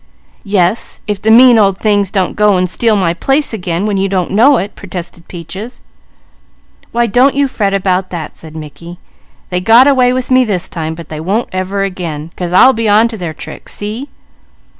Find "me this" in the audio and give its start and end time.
10.31-10.67